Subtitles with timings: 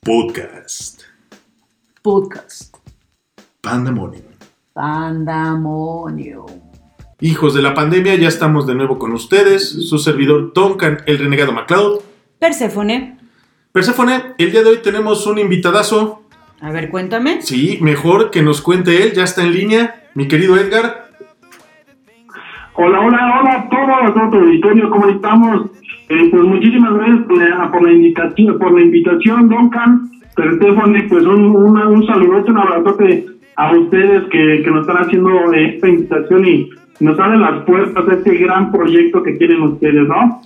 [0.00, 1.02] Podcast.
[2.02, 2.76] Podcast.
[3.60, 4.22] Pandemonium.
[4.72, 6.46] Pandemonium.
[7.20, 9.68] Hijos de la pandemia, ya estamos de nuevo con ustedes.
[9.88, 12.00] Su servidor Duncan, el renegado MacLeod.
[12.38, 13.18] Perséfone.
[13.72, 16.22] Perséfone, el día de hoy tenemos un invitadazo.
[16.60, 17.42] A ver, cuéntame.
[17.42, 20.08] Sí, mejor que nos cuente él, ya está en línea.
[20.14, 21.10] Mi querido Edgar.
[22.74, 25.70] Hola, hola, hola a todos, a todo auditorio, ¿cómo estamos?
[26.08, 31.88] Eh, pues muchísimas gracias por la, invitación, por la invitación, Duncan, Perséfone, pues un, una,
[31.88, 36.70] un saludote, un abrazote a ustedes que, que nos están haciendo esta invitación y
[37.00, 40.40] nos abren las puertas a este gran proyecto que tienen ustedes, ¿no?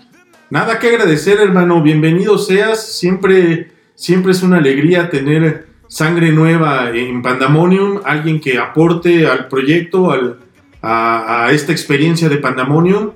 [0.51, 1.81] Nada que agradecer, hermano.
[1.81, 2.99] Bienvenido seas.
[2.99, 10.11] Siempre, siempre es una alegría tener sangre nueva en Pandemonium, alguien que aporte al proyecto,
[10.11, 10.39] al,
[10.83, 13.13] a, a esta experiencia de Pandemonium.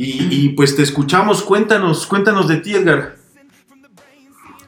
[0.00, 3.16] Y, y, pues te escuchamos, cuéntanos, cuéntanos de ti, Edgar.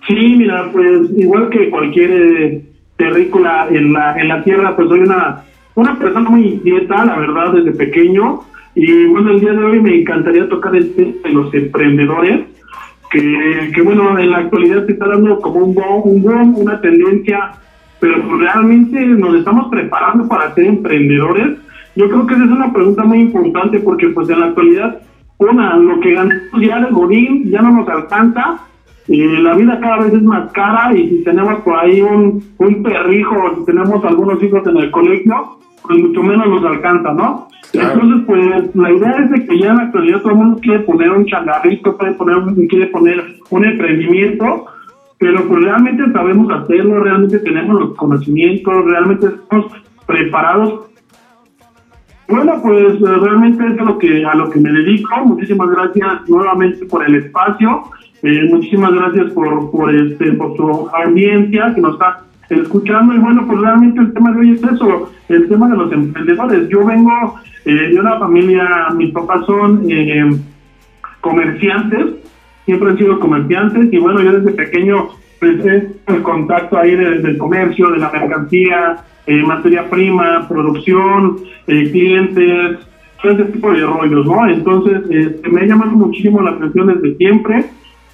[0.08, 2.64] Sí, mira, pues igual que cualquier eh,
[2.96, 5.44] terrícola en la, en la tierra, pues soy una,
[5.76, 8.40] una persona muy inquieta, la verdad, desde pequeño.
[8.74, 12.46] Y bueno, el día de hoy me encantaría tocar el de los emprendedores,
[13.12, 16.80] que, que bueno, en la actualidad se está dando como un boom, un boom una
[16.80, 17.52] tendencia,
[18.00, 21.56] pero pues realmente nos estamos preparando para ser emprendedores.
[21.94, 25.00] Yo creo que esa es una pregunta muy importante porque pues en la actualidad,
[25.40, 28.60] una, lo que ganamos ya el godín ya no nos alcanza,
[29.08, 32.82] eh, la vida cada vez es más cara y si tenemos por ahí un, un
[32.82, 37.48] perrijo o si tenemos algunos hijos en el colegio, pues mucho menos nos alcanza, ¿no?
[37.72, 38.00] Claro.
[38.02, 40.80] Entonces, pues la idea es de que ya en la actualidad todo el mundo quiere
[40.80, 42.36] poner un changarrito, quiere poner,
[42.68, 44.66] quiere poner un emprendimiento,
[45.18, 49.72] pero pues realmente sabemos hacerlo, realmente tenemos los conocimientos, realmente estamos
[50.06, 50.89] preparados
[52.30, 55.24] bueno, pues eh, realmente es a lo que a lo que me dedico.
[55.24, 57.84] Muchísimas gracias nuevamente por el espacio.
[58.22, 63.46] Eh, muchísimas gracias por por este por su audiencia que nos está escuchando y bueno,
[63.46, 66.68] pues realmente el tema de hoy es eso, el tema de los emprendedores.
[66.68, 70.36] Yo vengo eh, de una familia, mis papás son eh,
[71.20, 72.06] comerciantes,
[72.64, 75.10] siempre han sido comerciantes y bueno, yo desde pequeño
[75.40, 81.38] pues es el contacto ahí de- del comercio, de la mercancía, eh, materia prima, producción,
[81.66, 82.78] eh, clientes,
[83.22, 84.48] todo ese tipo de rollos, ¿no?
[84.48, 87.64] Entonces, este, me ha llamado muchísimo la atención desde siempre,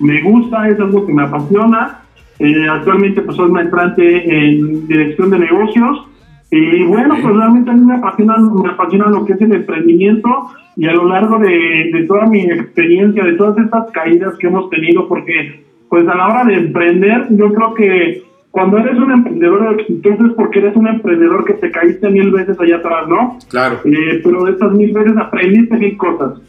[0.00, 2.00] me gusta, es algo que me apasiona.
[2.38, 4.04] Eh, actualmente pues soy maestrante
[4.48, 6.06] en dirección de negocios
[6.50, 10.28] y bueno, pues realmente a mí me apasiona, me apasiona lo que es el emprendimiento
[10.76, 14.68] y a lo largo de, de toda mi experiencia, de todas estas caídas que hemos
[14.68, 19.78] tenido, porque pues a la hora de emprender, yo creo que cuando eres un emprendedor
[19.80, 23.38] exitoso es porque eres un emprendedor que te caíste mil veces allá atrás, ¿no?
[23.48, 23.80] Claro.
[23.84, 26.40] Eh, pero de estas mil veces aprendiste mil cosas.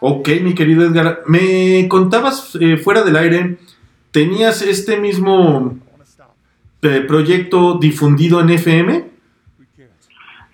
[0.00, 1.22] Ok, mi querido Edgar.
[1.26, 3.58] Me contabas eh, fuera del aire,
[4.12, 5.76] tenías este mismo
[6.82, 9.04] eh, proyecto difundido en FM.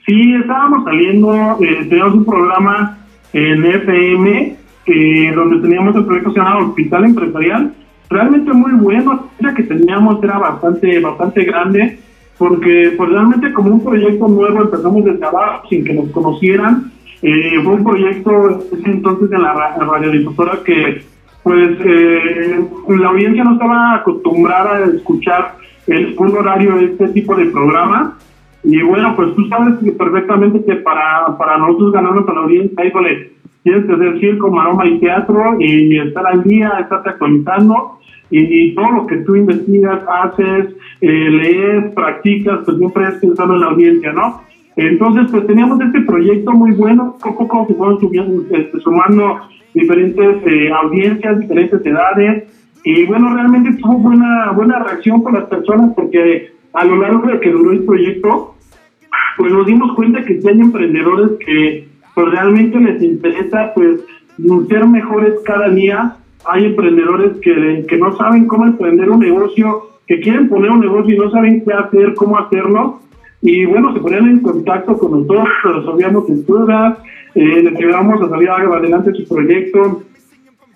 [0.07, 2.99] Sí, estábamos saliendo, eh, teníamos un programa
[3.33, 4.57] en FM
[4.87, 7.75] eh, donde teníamos el proyecto que se llamaba Hospital Empresarial.
[8.11, 11.99] Realmente muy bueno, la que teníamos era bastante, bastante grande,
[12.39, 16.91] porque pues realmente como un proyecto nuevo empezamos desde abajo sin que nos conocieran.
[17.23, 21.03] Eh, fue un proyecto entonces en la ra- radiodifusora que
[21.43, 25.57] pues eh, la audiencia no estaba acostumbrada a escuchar
[25.87, 28.19] el, un horario de este tipo de programa.
[28.63, 33.33] Y bueno, pues tú sabes perfectamente que para, para nosotros ganarnos a la audiencia, híjole,
[33.65, 37.99] tienes que hacer circo, maroma y teatro y estar al día, estarte actualizando
[38.31, 43.55] y, y todo lo que tú investigas, haces, eh, lees, practicas, pues siempre es pensando
[43.55, 44.43] en la audiencia, ¿no?
[44.77, 49.41] Entonces, pues teníamos este proyecto muy bueno, poco a poco se fueron subiendo, este, sumando
[49.73, 52.45] diferentes eh, audiencias, diferentes edades,
[52.85, 57.41] y bueno, realmente tuvo buena, buena reacción por las personas porque a lo largo de
[57.41, 58.57] que duró el proyecto,
[59.39, 64.01] pues nos dimos cuenta que sí hay emprendedores que pues realmente les interesa pues
[64.69, 66.17] ser mejores cada día.
[66.47, 71.15] Hay emprendedores que, que no saben cómo emprender un negocio, que quieren poner un negocio
[71.15, 73.01] y no saben qué hacer, cómo hacerlo.
[73.41, 76.99] Y bueno, se ponían en contacto con nosotros, resolvíamos dudas,
[77.35, 80.03] eh, les ayudábamos a salir adelante su proyecto,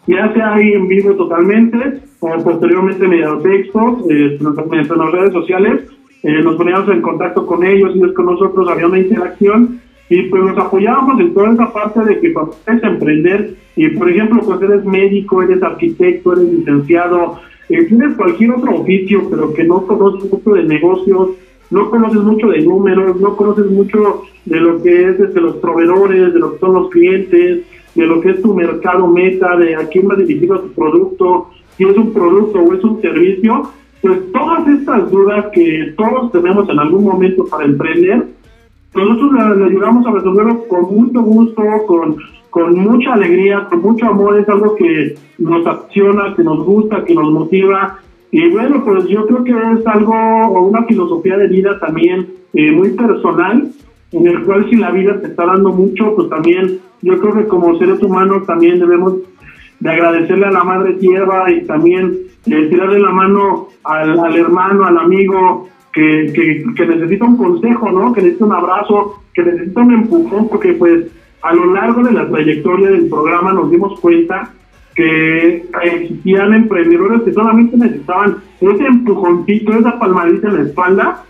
[0.07, 4.39] ya sea ahí en vivo totalmente o posteriormente mediante textos, eh,
[4.69, 5.83] mediante las redes sociales,
[6.23, 10.43] eh, nos poníamos en contacto con ellos, ellos con nosotros, había una interacción y pues
[10.43, 13.55] nos apoyábamos en toda esa parte de que cuando quieres emprender.
[13.77, 17.39] Y por ejemplo pues eres médico, eres arquitecto, eres licenciado,
[17.69, 21.31] eh, tienes cualquier otro oficio pero que no conoces mucho de negocios,
[21.71, 26.33] no conoces mucho de números, no conoces mucho de lo que es desde los proveedores,
[26.33, 27.61] de lo que son los clientes,
[27.95, 31.85] de lo que es tu mercado meta, de a quién va dirigido tu producto, si
[31.85, 33.71] es un producto o es un servicio,
[34.01, 38.27] pues todas estas dudas que todos tenemos en algún momento para emprender,
[38.95, 42.17] nosotros le, ayudamos a resolverlo con mucho gusto, con,
[42.51, 47.15] con mucha alegría, con mucho amor, es algo que nos acciona, que nos gusta, que
[47.15, 47.99] nos motiva.
[48.31, 52.73] Y bueno, pues yo creo que es algo, o una filosofía de vida también eh,
[52.73, 53.71] muy personal,
[54.13, 57.47] en el cual si la vida te está dando mucho, pues también yo creo que
[57.47, 59.15] como seres humanos también debemos
[59.81, 64.85] de agradecerle a la madre tierra y también de tirarle la mano al, al hermano,
[64.85, 68.13] al amigo que, que, que, necesita un consejo, ¿no?
[68.13, 71.07] Que necesita un abrazo, que necesita un empujón, porque pues
[71.43, 74.53] a lo largo de la trayectoria del programa nos dimos cuenta
[74.95, 81.25] que existían emprendedores que solamente necesitaban ese empujoncito, esa palmadita en la espalda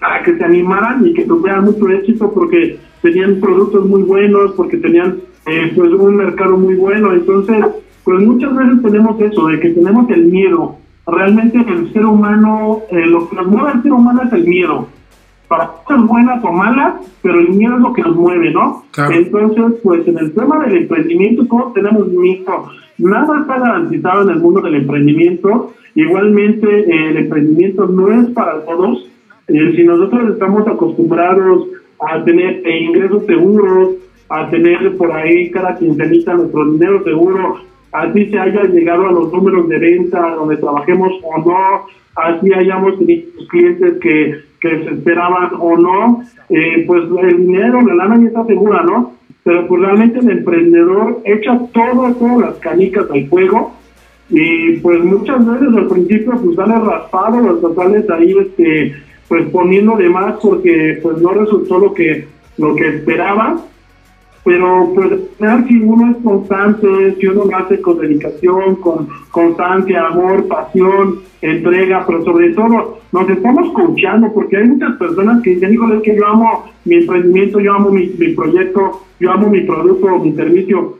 [0.00, 4.76] para que se animaran y que tuvieran mucho éxito porque tenían productos muy buenos, porque
[4.76, 7.12] tenían eh, pues un mercado muy bueno.
[7.12, 7.56] Entonces,
[8.04, 10.76] pues muchas veces tenemos eso, de que tenemos el miedo.
[11.06, 14.88] Realmente el ser humano, eh, lo que nos mueve al ser humano es el miedo.
[15.48, 18.84] Para cosas buenas o malas, pero el miedo es lo que nos mueve, ¿no?
[19.10, 22.70] Entonces, pues en el tema del emprendimiento, todos tenemos miedo.
[22.98, 25.72] Nada está garantizado en el mundo del emprendimiento.
[25.94, 29.08] Igualmente, el emprendimiento no es para todos.
[29.48, 31.66] Eh, si nosotros estamos acostumbrados
[31.98, 33.96] a tener ingresos seguros,
[34.28, 37.56] a tener por ahí cada quincenita nuestro dinero seguro,
[37.92, 42.98] así se haya llegado a los números de venta donde trabajemos o no, así hayamos
[42.98, 48.28] tenido clientes que, que se esperaban o no, eh, pues el dinero, la lana ya
[48.28, 49.14] está segura, ¿no?
[49.42, 53.74] Pero pues realmente el emprendedor echa todo, todas las canicas al fuego
[54.28, 58.94] y pues muchas veces al principio pues sale raspado, los sales ahí este,
[59.28, 62.26] pues poniendo de más porque pues no resultó lo que,
[62.58, 63.60] lo que esperaba
[64.44, 65.10] pero pues
[65.68, 72.04] si uno es constante, si uno lo hace con dedicación, con constancia, amor, pasión, entrega,
[72.06, 76.16] pero sobre todo nos estamos escuchando porque hay muchas personas que dicen, híjole, es que
[76.16, 80.96] yo amo mi emprendimiento, yo amo mi, proyecto, yo amo mi producto, mi servicio.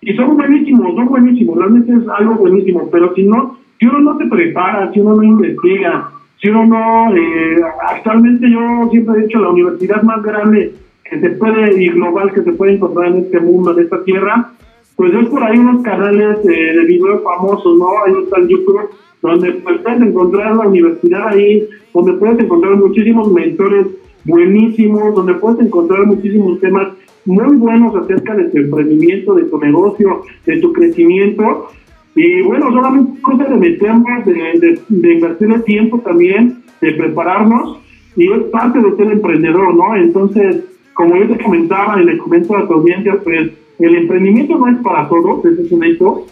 [0.00, 4.18] Y son buenísimos, son buenísimos, realmente es algo buenísimo, pero si no, si uno no
[4.18, 9.38] se prepara, si uno no investiga, si uno no, eh, actualmente yo siempre he dicho,
[9.40, 13.40] la universidad más grande que se puede, y global que se puede encontrar en este
[13.40, 14.52] mundo, en esta tierra,
[14.96, 17.88] pues es por ahí unos canales eh, de video famosos, ¿no?
[18.04, 18.90] Ahí está en YouTube,
[19.22, 23.86] donde pues, puedes encontrar la universidad ahí, donde puedes encontrar muchísimos mentores
[24.24, 26.88] buenísimos, donde puedes encontrar muchísimos temas
[27.26, 31.68] muy buenos acerca de tu emprendimiento, de tu negocio, de tu crecimiento.
[32.14, 37.80] Y bueno, solamente cosa de meternos, de, de, de invertir el tiempo también, de prepararnos,
[38.16, 39.96] y es parte de ser emprendedor, ¿no?
[39.96, 44.68] Entonces, como yo te comentaba y le comento a tu audiencia, pues el emprendimiento no
[44.68, 46.26] es para todos, ese es un hecho.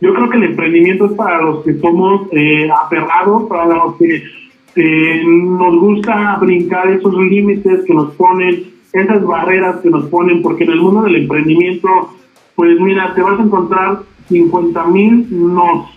[0.00, 4.22] Yo creo que el emprendimiento es para los que somos eh, aferrados, para los que
[4.76, 10.64] eh, nos gusta brincar esos límites que nos ponen, esas barreras que nos ponen, porque
[10.64, 11.88] en el mundo del emprendimiento,
[12.54, 15.90] pues mira, te vas a encontrar 50 mil no.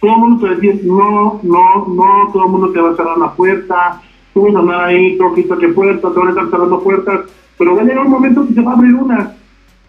[0.00, 2.90] Todo el mundo te va a decir no, no, no, todo el mundo te va
[2.90, 4.02] a cerrar la puerta,
[4.38, 7.20] tú andar ahí, toque, toque puertas, te van a estar cerrando puertas,
[7.56, 9.34] pero va a llegar un momento que se va a abrir una,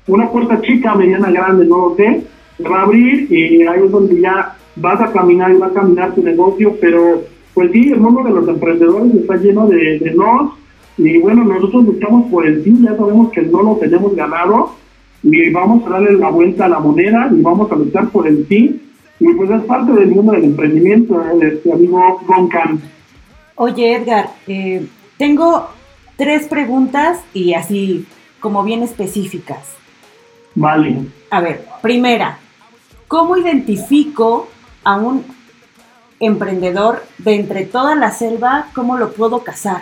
[0.08, 2.24] una puerta chica, mediana, grande, no lo sé,
[2.58, 5.74] se va a abrir y ahí es donde ya vas a caminar y va a
[5.74, 7.24] caminar tu negocio, pero
[7.54, 10.54] pues sí, el mundo de los emprendedores está lleno de, de nos,
[10.98, 14.72] y bueno, nosotros luchamos por el sí, ya sabemos que no lo tenemos ganado,
[15.22, 18.48] y vamos a darle la vuelta a la moneda y vamos a luchar por el
[18.48, 18.82] sí,
[19.20, 22.80] y pues es parte del mundo del emprendimiento, este amigo Roncan.
[23.62, 24.88] Oye, Edgar, eh,
[25.18, 25.68] tengo
[26.16, 28.06] tres preguntas y así
[28.40, 29.76] como bien específicas.
[30.56, 31.08] Vale.
[31.30, 32.38] A ver, primera,
[33.10, 34.48] ¿cómo identifico
[34.86, 35.26] a un
[36.22, 38.68] emprendedor de entre toda la selva?
[38.74, 39.82] ¿Cómo lo puedo cazar?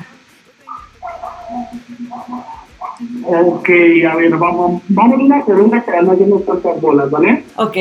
[3.27, 3.69] Ok,
[4.09, 7.43] a ver, vamos, vamos una pregunta para no llenos tantas bolas, ¿vale?
[7.57, 7.77] Ok.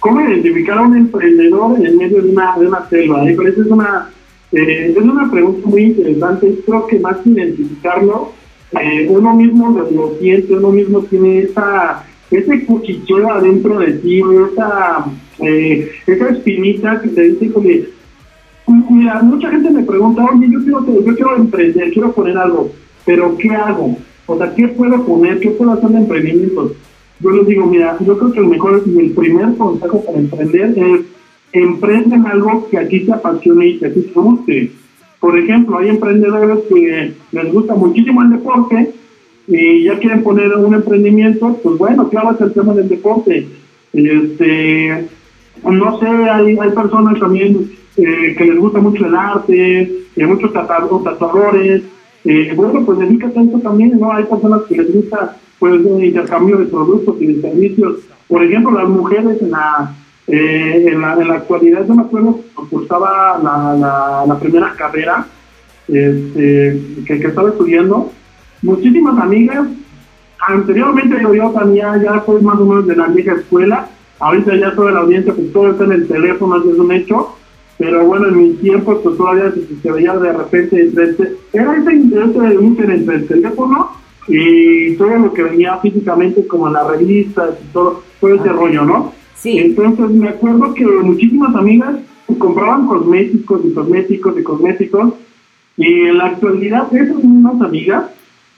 [0.00, 3.24] ¿Cómo identificar a un emprendedor en medio de una, de una selva?
[3.28, 3.36] ¿Eh?
[3.38, 4.10] es una
[4.52, 6.58] eh, es una pregunta muy interesante.
[6.66, 8.32] Creo que más que identificarlo,
[8.80, 15.06] eh, uno mismo lo, siente, uno mismo tiene esa, ese cuchicheo adentro de ti, esa,
[15.40, 17.88] eh, esa espinita que te dice que,
[18.90, 22.70] mira, mucha gente me pregunta, oye, yo quiero, yo quiero emprender, quiero poner algo,
[23.04, 23.96] pero ¿qué hago?
[24.26, 25.40] O sea, ¿qué puedo poner?
[25.40, 26.72] ¿Qué puedo hacer de emprendimientos?
[27.20, 30.74] Yo les digo, mira, yo creo que el mejor y el primer consejo para emprender
[30.76, 31.00] es
[31.52, 34.72] emprenden algo que a ti te apasione y que a ti te guste.
[35.20, 38.92] Por ejemplo, hay emprendedores que les gusta muchísimo el deporte
[39.46, 43.46] y ya quieren poner un emprendimiento, pues bueno, claro, es el tema del deporte.
[43.92, 45.06] Este,
[45.62, 50.52] no sé, hay, hay personas también eh, que les gusta mucho el arte, eh, muchos
[50.52, 51.82] tatuadores.
[52.24, 54.12] Eh, bueno, pues dedícate a eso también, ¿no?
[54.12, 57.98] Hay personas que les gusta pues un intercambio de productos y de servicios.
[58.26, 59.94] Por ejemplo, las mujeres en la,
[60.26, 65.26] eh, en la, en la actualidad, yo me acuerdo cursaba la, la, la primera carrera
[65.88, 68.12] este, que, que estaba estudiando,
[68.62, 69.66] muchísimas amigas
[70.46, 73.88] anteriormente yo, yo tenía, ya fue más o menos de la vieja escuela,
[74.18, 77.36] ahorita ya toda la audiencia, pues todo está en el teléfono, es un hecho,
[77.78, 79.52] pero bueno, en mi tiempo, pues todavía
[79.82, 83.90] se, veía de repente, entre, era ese interés de entre el teléfono
[84.28, 88.84] y todo lo que venía físicamente, como en las revistas y todo, todo ese rollo,
[88.84, 89.12] ¿no?
[89.44, 91.96] Entonces me acuerdo que muchísimas amigas
[92.38, 95.14] compraban cosméticos y cosméticos y cosméticos,
[95.76, 98.04] y en la actualidad esas mismas amigas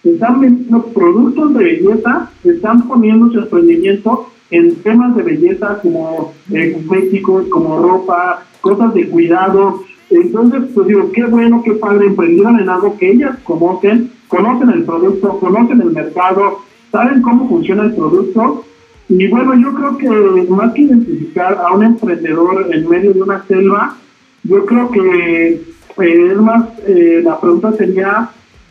[0.02, 6.72] están vendiendo productos de belleza, están poniendo su emprendimiento en temas de belleza como eh,
[6.72, 9.82] cosméticos, como ropa, cosas de cuidado.
[10.10, 14.84] Entonces, pues digo, qué bueno, qué padre, emprendieron en algo que ellas conocen, conocen el
[14.84, 16.58] producto, conocen el mercado,
[16.92, 18.64] saben cómo funciona el producto.
[19.08, 20.08] Y bueno, yo creo que
[20.50, 23.96] más que identificar a un emprendedor en medio de una selva,
[24.44, 25.62] yo creo que
[26.02, 28.30] eh, es más, eh, la pregunta sería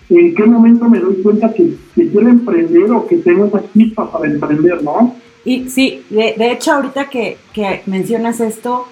[0.09, 4.29] en qué momento me doy cuenta que, quiero emprender o que tengo esa chispa para
[4.29, 5.15] emprender, ¿no?
[5.45, 7.37] Y sí, de, hecho ahorita que,
[7.85, 8.87] mencionas esto,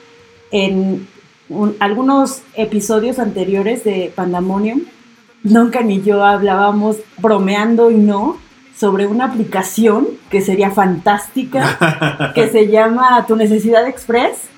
[0.52, 1.08] en
[1.80, 4.82] algunos episodios anteriores de Pandemonium,
[5.44, 8.38] nunca ni yo hablábamos bromeando y no
[8.82, 14.50] sobre una aplicación que sería fantástica, que se llama Tu Necesidad Express.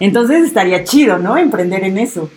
[0.00, 1.36] Entonces estaría chido, ¿no?
[1.36, 2.28] Emprender en eso.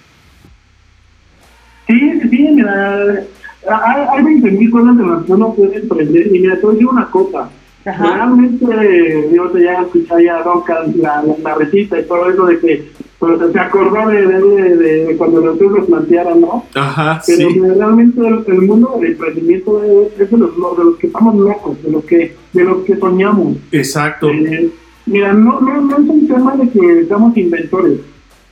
[1.88, 3.26] Sí, sí, mira,
[3.68, 6.28] hay, hay 20 mil cosas en las que uno puede emprender.
[6.28, 7.50] Y mira, te voy a decir una cosa.
[7.84, 12.92] Realmente, yo ya escuché ya la, la, la, recita y todo eso de que
[13.26, 16.66] pues, se acordó de, de, cuando los lo plantearon, ¿no?
[16.76, 21.82] Ajá, Pero realmente el, mundo del emprendimiento es, de, los, de los que estamos locos,
[21.84, 23.58] de los que, de los que soñamos.
[23.72, 24.30] Exacto.
[24.30, 24.70] Eh,
[25.06, 28.00] mira, no, no, no es un tema de que seamos inventores.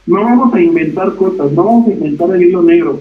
[0.06, 3.00] No vamos a inventar cosas, no vamos a inventar el hilo negro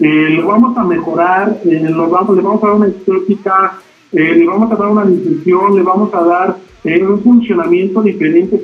[0.00, 3.78] eh, lo vamos a mejorar, eh, lo vamos, le vamos a dar una estética,
[4.12, 8.60] eh, le vamos a dar una nutrición, le vamos a dar eh, un funcionamiento diferente,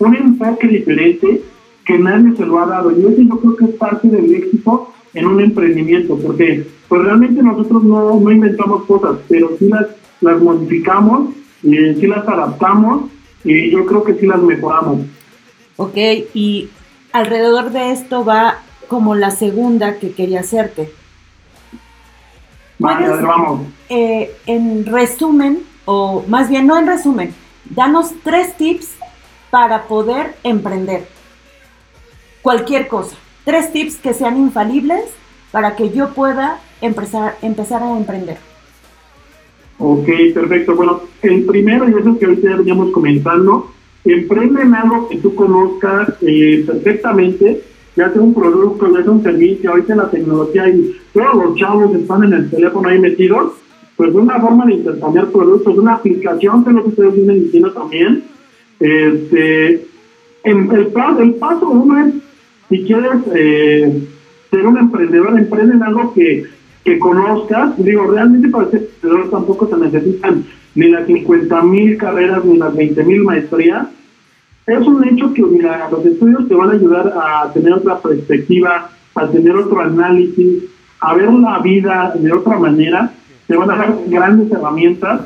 [0.00, 1.42] un enfoque diferente
[1.84, 2.90] que nadie se lo ha dado.
[2.90, 7.42] Y eso yo creo que es parte del éxito en un emprendimiento, porque pues realmente
[7.42, 9.86] nosotros no, no inventamos cosas, pero sí las,
[10.20, 11.34] las modificamos,
[11.64, 13.10] eh, sí las adaptamos
[13.44, 15.00] y yo creo que sí las mejoramos.
[15.76, 15.96] Ok,
[16.34, 16.70] y
[17.12, 18.58] alrededor de esto va
[18.88, 20.92] como la segunda que quería hacerte.
[22.78, 23.68] Vale, vamos.
[23.88, 27.34] Eh, en resumen, o más bien no en resumen,
[27.70, 28.88] danos tres tips
[29.50, 31.06] para poder emprender.
[32.42, 33.16] Cualquier cosa.
[33.44, 35.04] Tres tips que sean infalibles
[35.50, 38.38] para que yo pueda empezar, empezar a emprender.
[39.78, 40.74] Ok, perfecto.
[40.74, 43.72] Bueno, el primero, y eso que ahorita veníamos comentando,
[44.04, 47.62] emprende en algo que tú conozcas eh, perfectamente
[47.96, 51.94] ya sea un producto, ya sea un servicio, ahorita la tecnología y todos los chavos
[51.94, 53.52] están en el teléfono ahí metidos,
[53.96, 58.24] pues una forma de intercambiar productos, una aplicación, que lo que ustedes vienen diciendo también.
[58.80, 59.86] Este,
[60.44, 62.14] en el, el paso uno es,
[62.72, 64.02] si quieres eh,
[64.50, 66.44] ser un emprendedor, emprende en algo que,
[66.84, 67.72] que conozcas.
[67.76, 72.74] Digo, realmente para ser emprendedor tampoco se necesitan ni las 50 mil carreras ni las
[72.74, 73.88] 20 mil maestrías
[74.66, 78.90] es un hecho que, mira, los estudios te van a ayudar a tener otra perspectiva,
[79.14, 80.64] a tener otro análisis,
[81.00, 83.12] a ver la vida de otra manera,
[83.48, 85.22] te van a dar grandes herramientas,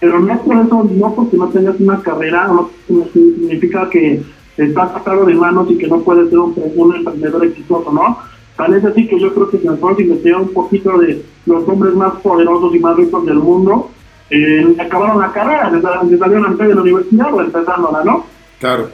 [0.00, 2.70] pero no por eso, no porque no tengas una carrera, no,
[3.12, 4.22] significa que
[4.56, 8.18] estás atado de manos y que no puedes ser un, emprendedor exitoso, ¿no?
[8.56, 11.94] Tal es así que yo creo que vamos a investigar un poquito de los hombres
[11.94, 13.90] más poderosos y más ricos del mundo,
[14.30, 15.82] eh, acabaron la carrera, les,
[16.18, 18.24] salieron antes de la universidad o empezándola, ¿no?
[18.60, 18.88] Claro.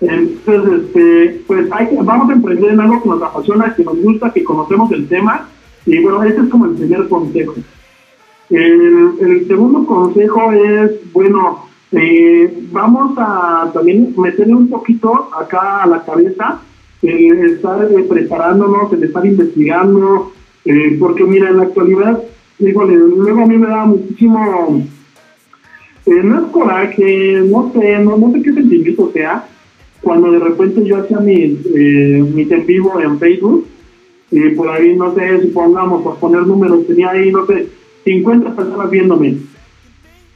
[0.00, 4.32] Entonces, este, pues hay vamos a emprender en algo que nos apasiona, que nos gusta,
[4.32, 5.48] que conocemos el tema.
[5.86, 7.54] Y bueno, ese es como el primer consejo.
[8.50, 16.04] El, segundo consejo es, bueno, eh, vamos a también meterle un poquito acá a la
[16.04, 16.60] cabeza,
[17.02, 20.32] el estar eh, preparándonos, el estar investigando,
[20.64, 22.20] eh, porque mira, en la actualidad,
[22.58, 24.84] híjole, luego a mí me da muchísimo
[26.06, 29.46] eh, no es coraje, no sé, no, no sé qué sentimiento sea,
[30.02, 33.66] cuando de repente yo hacía mis, eh, mis en vivo en Facebook,
[34.30, 37.68] y por ahí, no sé, supongamos, por poner números, tenía ahí, no sé,
[38.04, 39.36] 50 personas viéndome.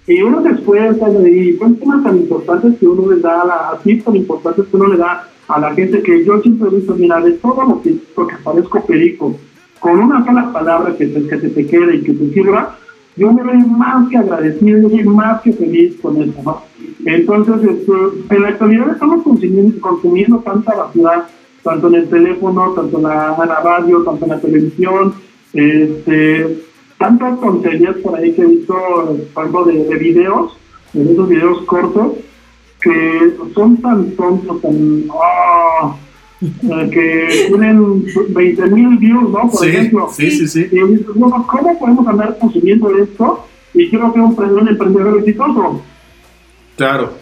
[0.08, 3.54] Y uno se esfuerza y son temas tan importantes que uno le da, a la,
[3.70, 6.94] así tan importantes que uno le da a la gente que yo siempre he visto,
[6.94, 9.36] mira, de todo lo que, lo parezco perico,
[9.78, 12.78] con una sola palabra que, te, que te, quede y que te sirva,
[13.16, 16.62] yo me veo más que agradecido, yo soy más que feliz con eso, ¿no?
[17.04, 21.28] Entonces, este, en la actualidad estamos consumiendo, consumiendo tanta basura,
[21.62, 25.14] tanto en el teléfono, tanto en la, radio, tanto en la televisión,
[25.52, 26.67] este,
[26.98, 28.74] tantas tonterías por ahí que he visto,
[29.32, 30.56] por ejemplo, de, de videos,
[30.92, 32.12] de esos videos cortos,
[32.80, 35.04] que son tan tontos, tan...
[35.12, 35.96] Ah,
[36.40, 39.50] eh, que tienen 20 mil views, ¿no?
[39.50, 40.08] Por ejemplo.
[40.12, 40.68] Sí, sí, sí.
[40.70, 41.46] Y ¿cómo
[41.80, 43.44] podemos andar consumiendo esto?
[43.74, 45.82] Y quiero un, un emprendedor exitoso.
[46.76, 47.12] Claro.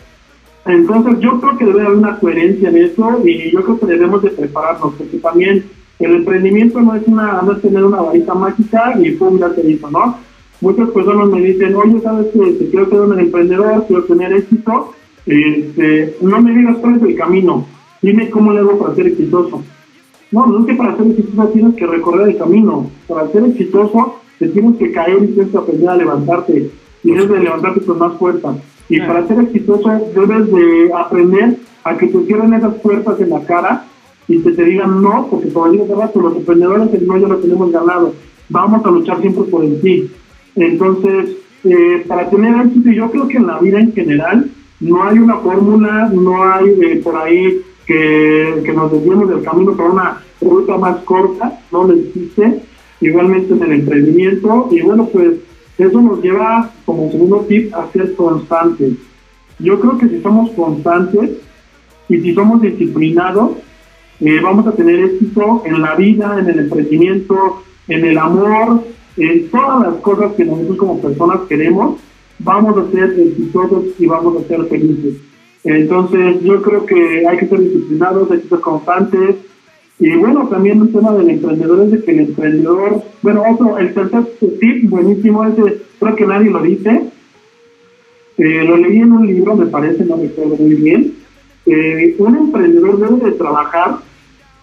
[0.66, 4.22] Entonces yo creo que debe haber una coherencia en eso y yo creo que debemos
[4.22, 5.64] de prepararnos, porque también
[5.98, 9.68] el emprendimiento no es una no es tener una varita mágica y pum, ya te
[9.68, 10.18] hizo, ¿no?
[10.60, 12.68] Muchas personas me dicen, oye, ¿sabes qué?
[12.70, 14.94] Quiero ser un emprendedor, quiero tener éxito,
[15.26, 17.66] este, no me digas cuál es el camino,
[18.00, 19.62] dime cómo le hago para ser exitoso.
[20.32, 22.90] No, no es que para ser exitoso tienes que recorrer el camino.
[23.06, 26.70] Para ser exitoso te tienes que caer y tienes que aprender a levantarte.
[27.04, 28.56] Y debes de levantarte con más fuerza.
[28.88, 33.40] Y para ser exitoso debes de aprender a que te cierren esas puertas en la
[33.44, 33.84] cara
[34.28, 37.36] y que te digan no, porque como digo rato, los emprendedores el no ya lo
[37.38, 38.14] tenemos ganado.
[38.48, 40.10] Vamos a luchar siempre por el sí.
[40.56, 45.18] Entonces, eh, para tener éxito, yo creo que en la vida en general no hay
[45.18, 50.22] una fórmula, no hay eh, por ahí que, que nos desviemos del camino para una
[50.40, 52.62] ruta más corta, no lo existe.
[53.00, 55.34] Igualmente en el emprendimiento, y bueno, pues
[55.76, 58.94] eso nos lleva como segundo tip a ser constantes.
[59.58, 61.32] Yo creo que si somos constantes
[62.08, 63.50] y si somos disciplinados,
[64.20, 68.82] eh, vamos a tener éxito en la vida, en el emprendimiento, en el amor,
[69.16, 72.00] en todas las cosas que nosotros como personas queremos,
[72.38, 75.14] vamos a ser exitosos y vamos a ser felices.
[75.64, 79.36] Entonces, yo creo que hay que ser disciplinados, hay que ser constantes.
[79.98, 83.92] Y bueno, también el tema del emprendedor es de que el emprendedor, bueno, otro, el
[83.92, 84.24] tercer
[84.60, 87.10] tip buenísimo, ese creo que nadie lo dice.
[88.38, 91.14] Eh, lo leí en un libro, me parece, no me acuerdo muy bien.
[91.66, 93.98] Eh, un emprendedor debe de trabajar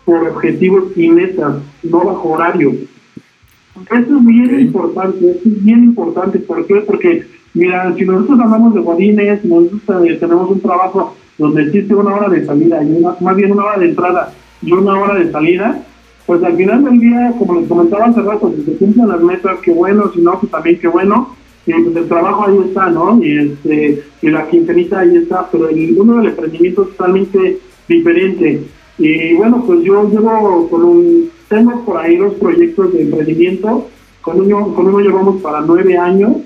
[0.05, 2.71] por objetivos y metas, no bajo horario.
[2.71, 6.39] Eso es bien importante, eso es bien importante.
[6.39, 6.75] ¿Por qué?
[6.75, 12.15] Porque Mira, si nosotros hablamos de godines, nosotros eh, tenemos un trabajo donde existe una
[12.15, 15.31] hora de salida, y una, más bien una hora de entrada y una hora de
[15.31, 15.83] salida,
[16.25, 19.59] pues al final del día, como les comentaba hace rato, si se cumplen las metas,
[19.61, 21.35] qué bueno, si no, pues también qué bueno,
[21.65, 23.23] y pues el trabajo ahí está, ¿no?
[23.23, 28.63] Y, este, y la quincenita ahí está, pero el mundo del emprendimiento es totalmente diferente.
[28.97, 33.87] Y bueno, pues yo llevo con un, tengo por ahí dos proyectos de emprendimiento,
[34.21, 36.37] con uno, con uno llevamos para nueve años,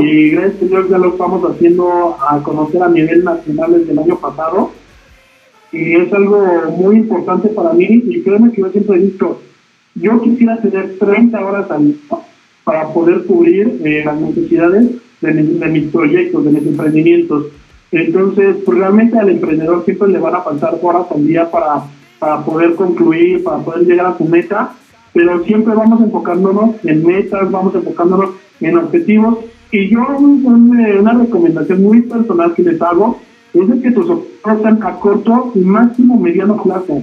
[0.00, 3.98] y gracias a Dios ya lo estamos haciendo a conocer a nivel nacional desde el
[4.00, 4.72] año pasado.
[5.70, 7.86] Y es algo muy importante para mí.
[7.88, 9.40] Y créeme que yo siempre he dicho,
[9.94, 12.18] yo quisiera tener 30 horas al día
[12.68, 14.90] para poder cubrir eh, las necesidades
[15.22, 17.46] de, mis proyectos, de mis emprendimientos.
[17.90, 21.84] Entonces, pues realmente al emprendedor siempre le van a faltar horas al día para,
[22.18, 24.74] para poder concluir, para poder llegar a su meta,
[25.14, 29.38] pero siempre vamos enfocándonos en metas, vamos enfocándonos en objetivos
[29.72, 33.18] y yo una recomendación muy personal que les hago
[33.54, 37.02] es que tus objetivos sean a corto y máximo mediano plazo.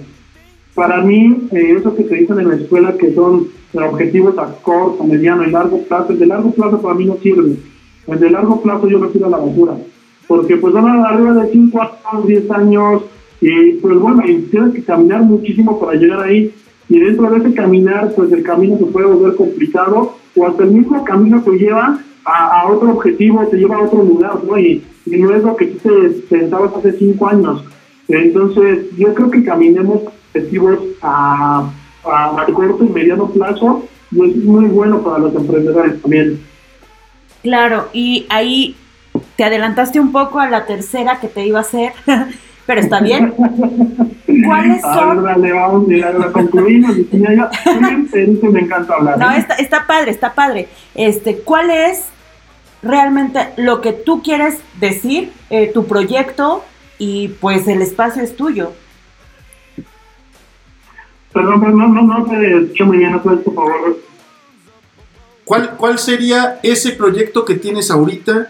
[0.76, 5.04] Para mí, eh, eso que se dicen en la escuela que son objetivos a corto,
[5.04, 7.56] mediano y largo plazo, el de largo plazo para mí no sirve.
[8.08, 9.74] El de largo plazo yo lo tiro a la basura.
[10.28, 13.04] Porque pues van a arriba de 5 años, 10 años,
[13.42, 16.54] y pues bueno, y tienes que caminar muchísimo para llegar ahí.
[16.90, 20.72] Y dentro de ese caminar, pues el camino se puede volver complicado, o hasta el
[20.72, 24.58] mismo camino que lleva a, otro objetivo, te lleva a otro lugar, ¿no?
[24.58, 27.64] Y, no es lo que tú te pensabas hace cinco años.
[28.08, 30.02] Entonces, yo creo que caminemos
[30.36, 31.70] objetivos a,
[32.04, 36.42] a, corto y mediano plazo y es muy bueno para los emprendedores también.
[37.42, 38.76] Claro, y ahí
[39.36, 41.94] te adelantaste un poco a la tercera que te iba a hacer,
[42.66, 43.34] pero está bien.
[44.46, 45.24] ¿Cuáles son?
[45.24, 46.96] Dale, vamos, la concluimos.
[47.14, 49.18] Me encanta hablar.
[49.18, 49.38] No, ¿eh?
[49.38, 50.68] está, está padre, está padre.
[50.94, 52.06] Este, ¿Cuál es
[52.86, 56.64] realmente lo que tú quieres decir, eh, tu proyecto
[56.98, 58.74] y pues el espacio es tuyo.
[61.36, 63.98] Perdón, no, no, no te escucho muy bien, por favor.
[65.44, 68.48] ¿Cuál, ¿Cuál sería ese proyecto que tienes ahorita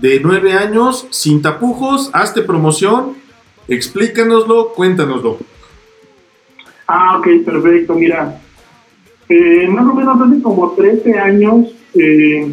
[0.00, 3.16] de nueve años, sin tapujos, hazte promoción,
[3.66, 5.38] explícanoslo, cuéntanoslo?
[6.86, 8.40] Ah, ok, perfecto, mira.
[9.28, 12.52] Eh, más o menos hace como 13 años eh,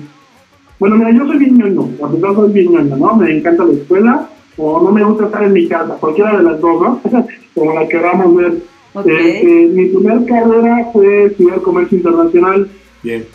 [0.79, 3.15] Bueno, mira, yo soy bien ñoño, a pesar soy bien ñoño, ¿no?
[3.15, 6.59] Me encanta la escuela o no me gusta estar en mi casa, cualquiera de las
[6.59, 7.01] dos, ¿no?
[7.53, 8.76] Como la queramos ver.
[8.97, 9.05] Ok.
[9.07, 12.67] Este, mi primer carrera fue estudiar comercio internacional.
[13.03, 13.25] Bien.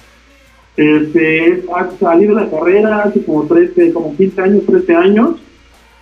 [0.77, 1.63] Este,
[2.01, 5.31] salí de la carrera hace como 13, como 15 años, 13 años.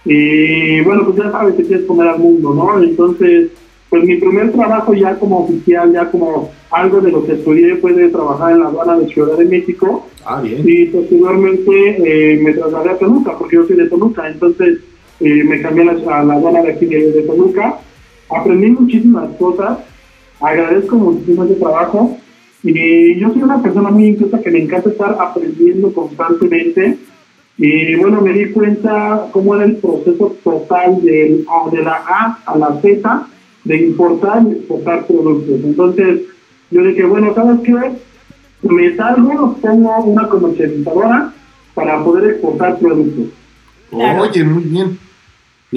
[0.05, 2.83] Y bueno, pues ya sabes que quieres comer al mundo, ¿no?
[2.83, 3.51] Entonces,
[3.91, 7.93] pues mi primer trabajo ya como oficial, ya como algo de lo que estudié fue
[7.93, 10.09] de trabajar en la aduana de Ciudad de México.
[10.25, 10.63] Ah, bien.
[10.65, 14.79] Y posteriormente eh, me trasladé a Toluca, porque yo soy de Toluca, entonces
[15.21, 17.79] eh, me cambié a la, a la aduana de aquí de, de Toluca.
[18.31, 19.79] Aprendí muchísimas cosas,
[20.41, 22.17] agradezco muchísimo ese trabajo.
[22.63, 26.99] Y yo soy una persona muy inquieta que me encanta estar aprendiendo constantemente.
[27.57, 32.59] Y bueno, me di cuenta cómo era el proceso total de, de la A a
[32.59, 33.27] la Z
[33.65, 35.61] de importar y exportar productos.
[35.65, 36.21] Entonces,
[36.71, 37.75] yo dije, bueno, ¿sabes qué?
[38.63, 41.33] me salgo, pongo una comercializadora
[41.75, 43.27] para poder exportar productos.
[43.91, 44.23] Claro.
[44.23, 44.99] Oye, muy bien.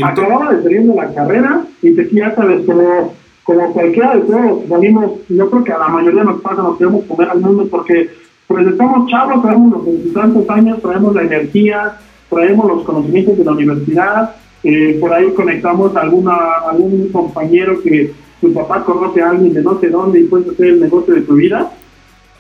[0.02, 4.68] Acababa de salir de la carrera y te ya sabes, como, como cualquiera de todos,
[4.68, 8.10] venimos, yo creo que a la mayoría nos pasa, nos queremos comer al mundo porque
[8.48, 11.98] pues estamos chavos, traemos los veintitantos años, traemos la energía,
[12.30, 16.36] traemos los conocimientos de la universidad, eh, por ahí conectamos a alguna,
[16.70, 20.68] algún compañero que tu papá conoce a alguien de no sé dónde y puedes hacer
[20.68, 21.72] el negocio de tu vida.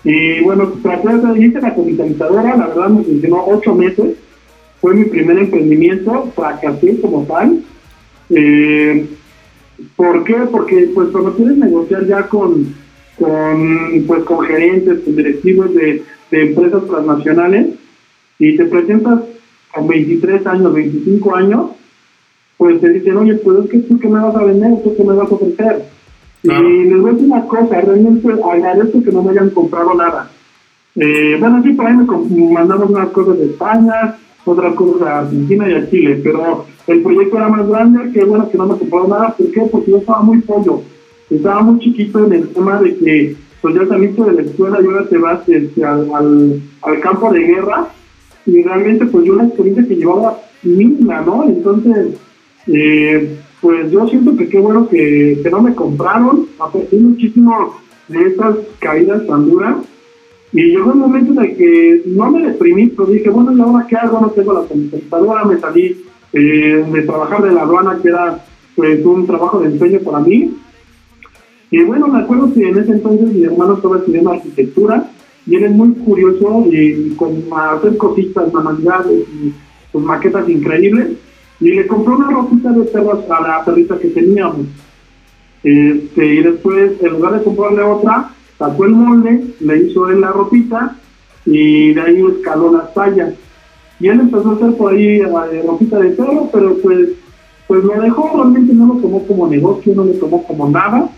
[0.03, 4.17] Y bueno, traté de la comercializadora, la verdad me funcionó ocho meses,
[4.83, 7.61] fue mi primer emprendimiento, fracasé como tal.
[8.29, 9.07] Eh,
[9.95, 10.35] ¿Por qué?
[10.51, 12.75] Porque pues cuando quieres negociar ya con,
[13.17, 17.67] con, pues, con gerentes, con directivos de, de empresas transnacionales
[18.37, 19.21] y te presentas
[19.73, 21.61] con 23 años, 25 años,
[22.57, 25.03] pues te dicen, oye, pues es que tú qué me vas a vender, tú qué
[25.05, 25.85] me vas a ofrecer.
[26.41, 26.69] Claro.
[26.69, 30.29] Y les voy a decir una cosa, realmente agradezco que no me hayan comprado nada.
[30.97, 35.69] Eh, bueno, sí, por ahí me mandamos unas cosas de España, otras cosas a Argentina
[35.69, 39.09] y a Chile, pero el proyecto era más grande, que bueno que no me compraron
[39.09, 39.61] nada, ¿por qué?
[39.71, 40.81] Porque yo estaba muy pollo,
[41.29, 44.85] estaba muy chiquito en el tema de que pues ya saliste de la escuela y
[44.85, 47.87] ahora te vas este, al, al, campo de guerra.
[48.45, 51.45] Y realmente pues yo la experiencia que llevaba mínima, ¿no?
[51.45, 52.19] Entonces,
[52.67, 57.77] eh, pues yo siento que qué bueno que, que no me compraron, aprendí muchísimo
[58.09, 59.77] de estas caídas tan duras
[60.53, 63.87] y llegó un momento en el que no me deprimí, pero dije, bueno, ¿y ahora
[63.89, 64.21] qué hago?
[64.21, 69.03] No tengo la computadora, me salí eh, de trabajar de la aduana, que era pues
[69.03, 70.55] un trabajo de ensueño para mí.
[71.71, 75.09] Y bueno, me acuerdo que en ese entonces mi hermano estaba estudiando arquitectura
[75.47, 79.53] y él es muy curioso y con hacer cositas, manualidades y
[79.91, 81.13] pues, maquetas increíbles.
[81.59, 84.67] Y le compró una ropita de perros a la perrita que teníamos.
[85.63, 88.29] Este, y después, en lugar de comprarle otra,
[88.63, 90.95] sacó el molde, le hizo él la ropita
[91.45, 93.33] y de ahí escaló las tallas.
[93.99, 97.09] Y él empezó a hacer por ahí eh, ropita de perro, pero pues,
[97.67, 101.09] pues lo dejó, realmente no lo tomó como negocio, no lo tomó como nada.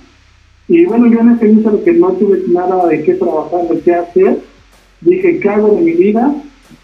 [0.67, 3.93] Y bueno, yo en ese inicio que no tuve nada de qué trabajar, de qué
[3.93, 4.39] hacer,
[5.01, 6.33] dije, ¿qué hago de mi vida?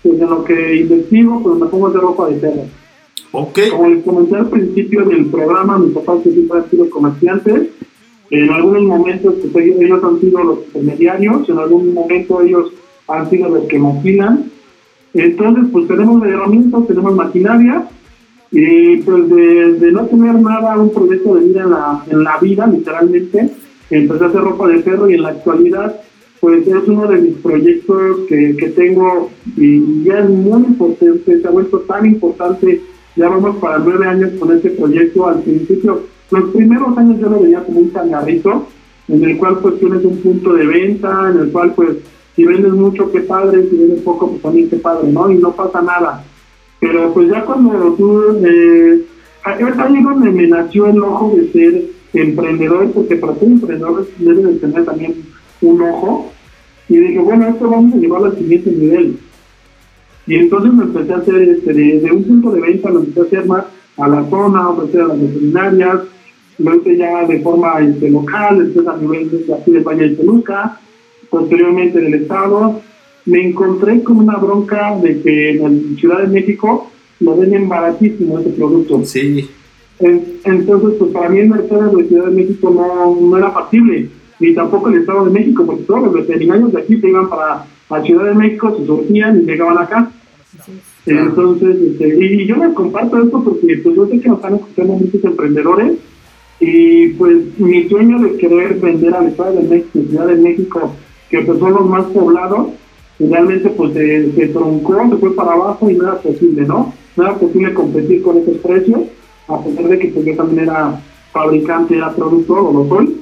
[0.03, 2.65] Pues en lo que investigo, pues me pongo a hacer ropa de perro.
[3.31, 3.59] Ok.
[3.71, 7.69] Como les comenté al principio del programa, mis papás que siempre han sido comerciantes,
[8.31, 12.71] en algunos momentos pues, ellos, han sido los intermediarios, en algún momento ellos
[13.07, 14.45] han sido los que maquilan.
[15.13, 17.85] Entonces, pues tenemos herramientas, tenemos maquinaria,
[18.49, 22.37] y pues de, de no tener nada, un proyecto de vida en la, en la
[22.37, 23.49] vida, literalmente,
[23.89, 26.01] empecé a hacer ropa de perro y en la actualidad,
[26.39, 31.47] pues es uno de mis proyectos que, que tengo y ya es muy importante, se
[31.47, 32.81] ha vuelto tan importante,
[33.17, 37.41] ya vamos para nueve años con este proyecto, al principio, los primeros años yo lo
[37.41, 38.67] veía como un cangarrito,
[39.07, 41.97] en el cual pues tienes un punto de venta, en el cual pues
[42.35, 45.29] si vendes mucho, qué padre, si vendes poco, pues también qué padre, ¿no?
[45.29, 46.23] Y no pasa nada.
[46.79, 49.05] Pero pues ya cuando tú, eh,
[49.43, 54.59] ahí donde me nació el ojo de ser emprendedor, porque para ser emprendedor debe de
[54.59, 55.15] tener también
[55.61, 56.31] un ojo.
[56.87, 59.17] Y dije, bueno, esto vamos a llevarlo al siguiente nivel.
[60.27, 63.19] Y entonces me empecé a hacer, este, de, de un punto de venta, lo empecé
[63.19, 63.65] a hacer más
[63.97, 65.99] a la zona, ofrecer a las veterinarias,
[66.59, 70.15] lo hice ya de forma este, local, después a nivel de aquí de Valle de
[70.15, 70.79] Toluca,
[71.29, 72.81] posteriormente en el estado.
[73.25, 78.49] Me encontré con una bronca de que en Ciudad de México lo venden baratísimo ese
[78.49, 79.01] producto.
[79.05, 79.47] Sí.
[79.99, 84.09] En- Entonces, pues para mí el mercado de Ciudad de México no, no era factible,
[84.39, 87.65] ni tampoco el Estado de México, porque todos los veterinarios de aquí se iban para
[87.89, 90.11] la Ciudad de México, se surtían y llegaban acá.
[91.05, 94.93] Entonces, este, y yo les comparto esto porque pues yo sé que nos están escuchando
[94.93, 95.93] muchos emprendedores
[96.61, 100.93] y pues mi sueño de querer vender al Estado de México, Ciudad de México,
[101.31, 102.67] que pues son los más poblados,
[103.19, 106.93] realmente pues se, se troncó, se fue para abajo y no era posible, ¿no?
[107.17, 109.01] No era posible competir con esos precios,
[109.47, 111.01] a pesar de que pues, yo también era
[111.33, 113.17] fabricante, era productor, o lo soy.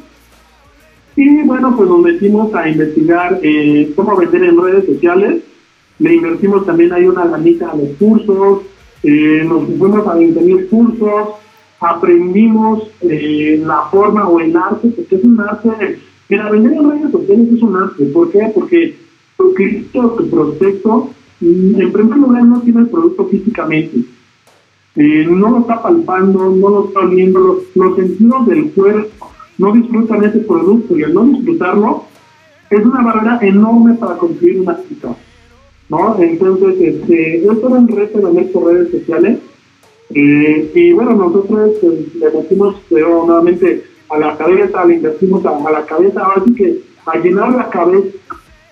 [1.15, 5.43] Y bueno, pues nos metimos a investigar eh, cómo vender en redes sociales.
[5.99, 8.63] Le invertimos también ahí una lanita a los cursos,
[9.04, 11.30] eh, nos fuimos a 20 cursos,
[11.80, 16.00] aprendimos eh, la forma o el arte, porque es un arte.
[16.28, 18.06] Mira, vender en redes sociales es un arte.
[18.06, 18.52] ¿Por qué?
[18.54, 18.98] Porque
[19.38, 24.00] tu Cristo, tu prospecto, mm, en primer lugar no tiene el producto físicamente.
[24.96, 30.24] no lo está palpando, no lo está viendo, los, los sentidos del cuerpo no disfrutan
[30.24, 32.06] ese producto y al no disfrutarlo
[32.70, 35.15] es una barrera enorme para conseguir una cita.
[35.89, 36.18] ¿no?
[36.20, 39.39] Entonces, este, esto era un reto de por redes sociales.
[40.13, 45.86] Eh, y bueno, nosotros pues, le metimos nuevamente a la cabeza, le invertimos a, la
[45.86, 48.17] cabeza, ahora sí que a llenar la cabeza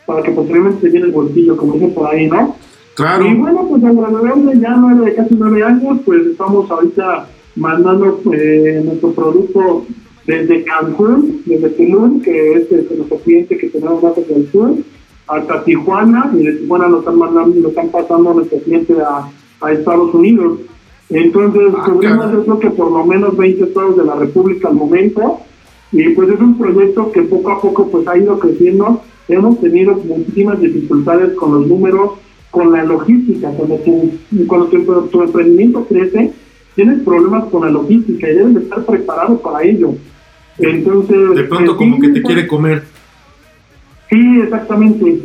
[0.05, 2.55] para que posteriormente se llene el bolsillo, como dice por ahí, ¿no?
[2.95, 3.27] Claro.
[3.27, 8.81] Y bueno, pues alrededor de ya nueve, casi nueve años, pues estamos ahorita mandando eh,
[8.83, 9.85] nuestro producto
[10.25, 14.71] desde Cancún, desde Tulum, que es nuestro cliente que tenemos más hacia el sur,
[15.27, 19.29] hasta Tijuana, y de Tijuana nos están mandando, nos están pasando a nuestro cliente a,
[19.71, 20.59] Estados Unidos.
[21.09, 25.39] Entonces, ah, cubrimos eso que por lo menos 20 estados de la República al momento,
[25.91, 29.01] y pues es un proyecto que poco a poco pues ha ido creciendo.
[29.27, 32.11] Hemos tenido muchísimas dificultades con los números,
[32.51, 33.49] con la logística.
[33.51, 34.11] Cuando tu,
[34.47, 36.33] cuando tu, emprendimiento crece,
[36.75, 39.93] tienes problemas con la logística y debes estar preparado para ello.
[40.57, 41.35] Entonces.
[41.35, 42.83] De pronto, pues, como que te quiere comer.
[44.09, 45.19] Sí, exactamente.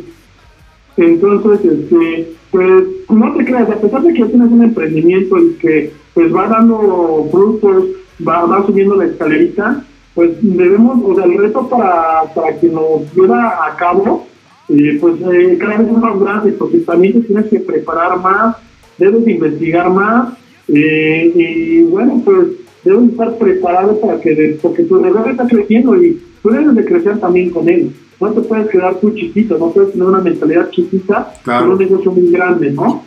[0.95, 5.91] Entonces, este, pues, no te creas, a pesar de que tienes un emprendimiento y que
[6.13, 7.85] pues va dando frutos,
[8.25, 13.11] va, va subiendo la escalerita, pues debemos, o sea, el reto para, para que nos
[13.15, 14.27] lleva a cabo,
[14.67, 18.57] pues eh, cada vez es más grande, porque también te tienes que preparar más,
[18.99, 20.33] debes investigar más,
[20.67, 22.49] y bueno, pues
[22.83, 27.19] debes estar preparado para que, porque tu negocio está creciendo y tú debes de crecer
[27.19, 27.91] también con él.
[28.19, 32.11] No te puedes quedar tú chiquito, no puedes tener una mentalidad chiquita con un negocio
[32.11, 33.03] muy grande, ¿no?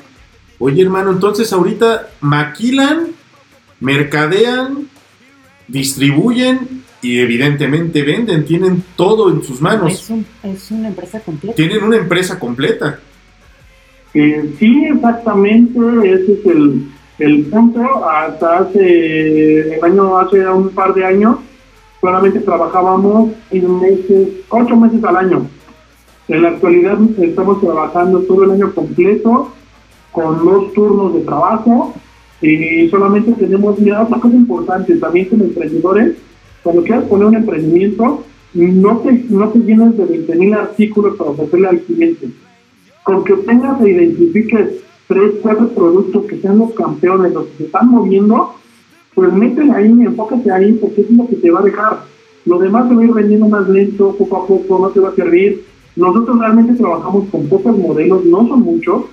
[0.59, 3.09] Oye, hermano, entonces ahorita maquilan,
[3.81, 4.89] mercadean,
[5.69, 10.11] distribuyen y evidentemente venden, tienen todo en sus manos.
[10.43, 11.57] Es, una empresa completa.
[11.57, 12.99] Tienen una empresa completa.
[14.15, 16.89] Eh, sí, exactamente, ese es el,
[17.19, 21.37] el punto hasta hace el año hace un par de años
[22.07, 25.47] solamente trabajábamos en meses ocho meses al año.
[26.29, 29.51] En la actualidad estamos trabajando todo el año completo
[30.13, 31.95] con dos turnos de trabajo
[32.41, 36.15] y solamente tenemos mira otra cosa importante también como emprendedores
[36.63, 38.23] cuando quieras poner un emprendimiento
[38.55, 42.29] no te no te llenes de 20 mil artículos para ofrecerle al cliente.
[43.03, 44.69] Con que tengas e identifiques
[45.09, 48.55] tres, cuatro productos que sean los campeones, los que se están moviendo,
[49.17, 52.05] pues métele ahí, enfócate ahí, porque es lo que te va a dejar.
[52.45, 55.09] Lo demás se va a ir vendiendo más lento, poco a poco, no te va
[55.09, 55.65] a servir.
[55.97, 59.07] Nosotros realmente trabajamos con pocos modelos, no son muchos.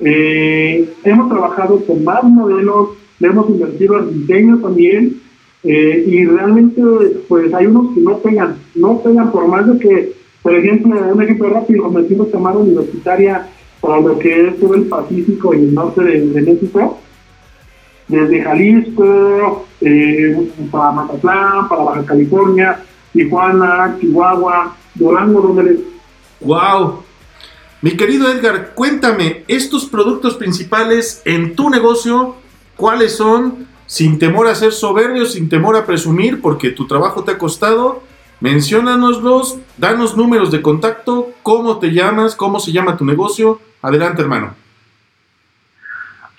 [0.00, 5.20] Eh, hemos trabajado con más modelos, le hemos invertido en diseño también,
[5.64, 6.82] eh, y realmente
[7.28, 11.22] pues hay unos que no pegan, no pegan por más de que, por ejemplo, un
[11.22, 13.48] ejemplo rápido, metimos tomar universitaria
[13.82, 16.98] para lo que es todo el Pacífico y el norte de, México,
[18.08, 22.80] desde Jalisco, eh, para Mazatlán, para Baja California,
[23.12, 25.80] Tijuana, Chihuahua, Durango, donde les...
[26.40, 27.02] ¡Wow!
[27.82, 32.36] Mi querido Edgar, cuéntame, estos productos principales en tu negocio,
[32.76, 33.66] ¿cuáles son?
[33.86, 38.02] Sin temor a ser soberbio, sin temor a presumir, porque tu trabajo te ha costado.
[38.40, 44.52] Menciónanoslos, danos números de contacto, cómo te llamas, cómo se llama tu negocio, Adelante, hermano.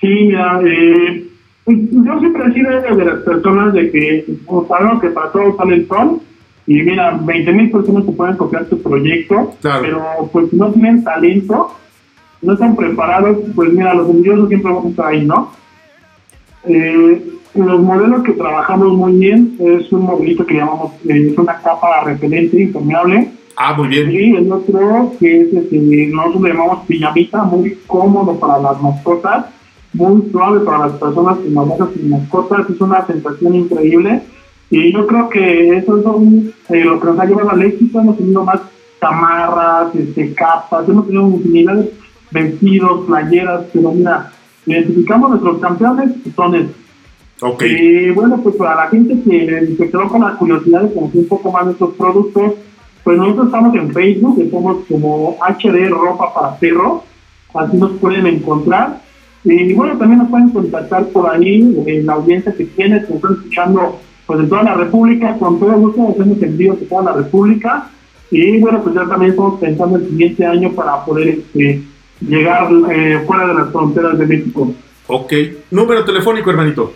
[0.02, 1.28] Sí, mira, eh,
[1.68, 5.76] yo siempre he sido de las personas de que pues, sabemos que para todos sale
[5.76, 6.22] el sol
[6.66, 11.74] y mira, 20 mil personas que pueden copiar tu proyecto, pero pues no tienen talento,
[12.42, 15.52] no están preparados, pues mira, los envidiosos siempre vamos a estar ahí, ¿no?
[16.66, 17.22] Eh,
[17.56, 22.04] los modelos que trabajamos muy bien es un modelito que llamamos, eh, es una capa
[22.04, 24.12] repelente impermeable, Ah, muy bien.
[24.12, 25.78] Y el otro que es, este,
[26.14, 29.48] nosotros le llamamos pijamita, muy cómodo para las mascotas,
[29.94, 34.22] muy suave para las personas que manejan sus mascotas, es una sensación increíble.
[34.70, 38.00] Y yo creo que eso son eh, lo que nos ha llevado al éxito.
[38.00, 38.60] Hemos tenido más
[39.00, 41.94] camarras, este, capas, hemos tenido infinidad de
[42.32, 44.32] vestidos, playeras, pero mira,
[44.66, 46.76] identificamos nuestros campeones son estos.
[47.40, 47.72] Okay.
[47.72, 51.28] Y bueno, pues para la gente que se quedó con la curiosidad de conocer un
[51.28, 52.54] poco más de estos productos,
[53.04, 57.04] pues nosotros estamos en Facebook, estamos como HD Ropa para Perro,
[57.54, 59.02] así nos pueden encontrar.
[59.44, 63.34] Y bueno, también nos pueden contactar por ahí, en la audiencia que tiene, que están
[63.34, 67.90] escuchando pues de toda la República, con todo gusto hacemos envíos de toda la República.
[68.30, 71.82] Y bueno, pues ya también estamos pensando el siguiente año para poder este,
[72.20, 74.74] llegar eh, fuera de las fronteras de México.
[75.08, 75.34] Ok.
[75.72, 76.94] Número telefónico, hermanito.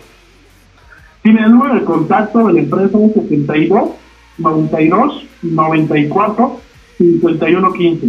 [1.22, 3.90] Tiene el número de contacto de la empresa es 72
[4.38, 6.60] 92 94
[6.98, 8.06] 51 15.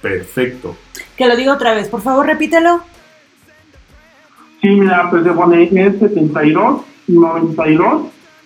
[0.00, 0.76] Perfecto.
[1.16, 2.82] Que lo diga otra vez, por favor, repítelo.
[4.62, 8.02] Sí, mira, pues se pone es 72 92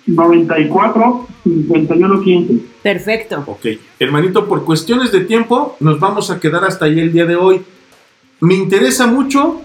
[0.06, 2.54] 94 51 15.
[2.82, 3.44] Perfecto.
[3.46, 3.66] Ok.
[3.98, 7.60] Hermanito, por cuestiones de tiempo, nos vamos a quedar hasta ahí el día de hoy.
[8.40, 9.60] Me interesa mucho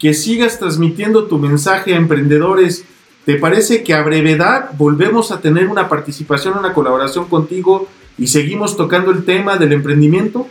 [0.00, 2.84] que sigas transmitiendo tu mensaje a emprendedores.
[3.24, 7.86] ¿Te parece que a brevedad volvemos a tener una participación, una colaboración contigo
[8.18, 10.48] y seguimos tocando el tema del emprendimiento?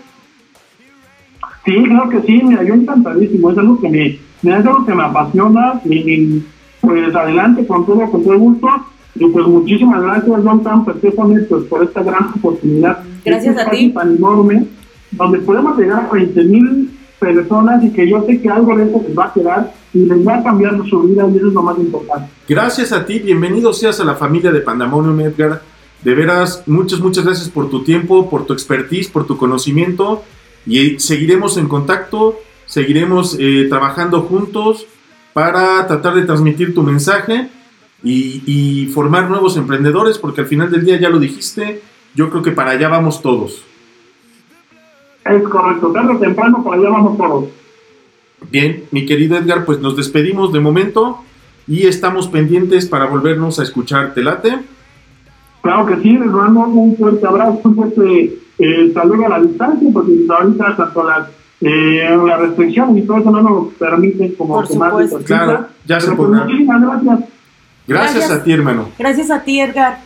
[1.66, 4.20] Sí, creo que sí, mira, yo encantadísimo, es algo que me
[4.52, 6.44] es algo que me apasiona y
[6.82, 8.68] pues adelante con todo, con todo gusto.
[9.16, 13.00] Y pues muchísimas gracias, Don Tan Perséfone, pues por esta gran oportunidad.
[13.24, 13.92] Gracias Este a ti.
[13.94, 14.66] tan enorme,
[15.12, 19.02] donde podemos llegar a 20 mil personas y que yo sé que algo de eso
[19.08, 21.64] les va a quedar y les va a cambiar su vida y eso es lo
[21.64, 22.30] más importante.
[22.48, 25.62] Gracias a ti, bienvenido seas a la familia de Pandemonium, Edgar.
[26.04, 30.24] De veras, muchas, muchas gracias por tu tiempo, por tu expertise, por tu conocimiento.
[30.68, 34.88] Y seguiremos en contacto, seguiremos eh, trabajando juntos
[35.34, 37.50] para tratar de transmitir tu mensaje
[38.04, 41.82] y, y formar nuevos emprendedores, porque al final del día ya lo dijiste,
[42.14, 43.64] yo creo que para allá vamos todos.
[45.26, 47.46] Es correcto, tarde o temprano por allá vamos todos.
[48.52, 51.20] Bien, mi querido Edgar, pues nos despedimos de momento
[51.68, 54.14] y estamos pendientes para volvernos a escuchar.
[54.14, 54.60] ¿Te late?
[55.62, 59.90] Claro que sí, les mando un fuerte abrazo, un fuerte eh, saludo a la distancia,
[59.92, 61.30] porque ahorita tanto las,
[61.62, 65.20] eh, las restricciones y todo eso no nos permiten como Por tomar supuesto.
[65.24, 67.30] Claro, ya se pues muchísimas gracias.
[67.88, 68.32] Gracias Gracias.
[68.32, 68.90] a ti, hermano.
[68.98, 70.00] Gracias a ti, Edgar.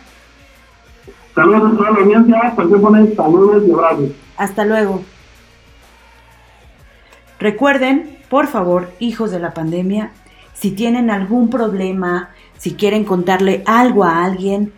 [1.34, 2.68] Saludos a toda la audiencia, pues
[3.16, 4.10] saludos y abrazos.
[4.36, 5.02] Hasta luego.
[7.38, 10.10] Recuerden, por favor, hijos de la pandemia,
[10.52, 14.72] si tienen algún problema, si quieren contarle algo a alguien,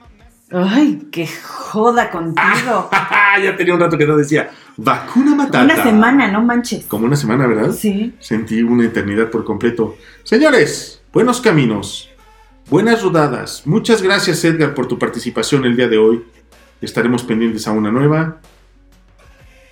[0.50, 2.90] Ay, qué joda contigo.
[3.42, 5.64] ya tenía un rato que no decía, vacuna batata.
[5.64, 6.85] Una semana, no manches.
[6.85, 7.72] Como una semana, ¿verdad?
[7.72, 8.12] Sí.
[8.20, 9.96] Sentí una eternidad por completo.
[10.24, 12.11] Señores, buenos caminos,
[12.68, 13.66] buenas rodadas.
[13.66, 16.22] Muchas gracias, Edgar, por tu participación el día de hoy.
[16.82, 18.40] Estaremos pendientes a una nueva.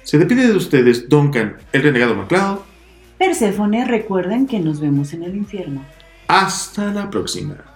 [0.03, 2.70] Se despide de ustedes Duncan, el renegado MacLeod.
[3.21, 5.85] Perséfone, recuerden que nos vemos en el infierno.
[6.27, 7.70] Hasta la próxima.